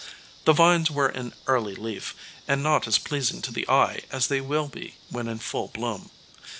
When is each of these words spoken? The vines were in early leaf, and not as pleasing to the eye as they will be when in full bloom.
The 0.45 0.53
vines 0.53 0.89
were 0.89 1.09
in 1.09 1.31
early 1.45 1.75
leaf, 1.75 2.15
and 2.47 2.63
not 2.63 2.87
as 2.87 2.97
pleasing 2.97 3.39
to 3.43 3.51
the 3.53 3.69
eye 3.69 4.01
as 4.09 4.29
they 4.29 4.41
will 4.41 4.67
be 4.67 4.95
when 5.11 5.27
in 5.27 5.37
full 5.37 5.67
bloom. 5.67 6.09